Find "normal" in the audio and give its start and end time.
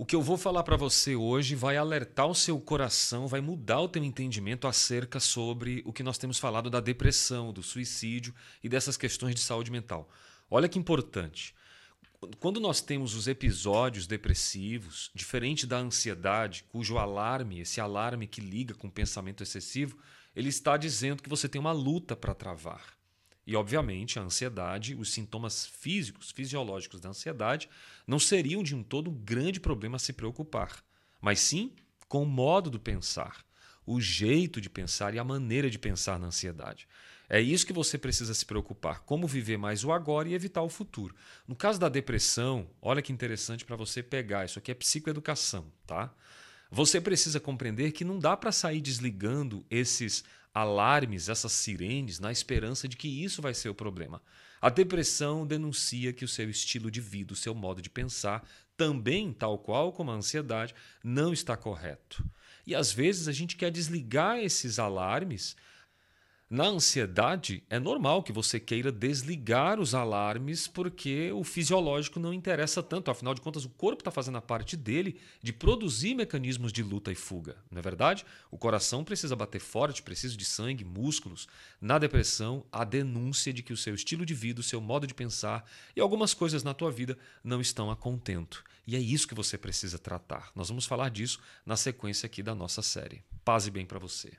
67.78-68.22